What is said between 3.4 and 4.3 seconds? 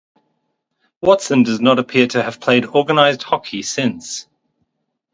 since.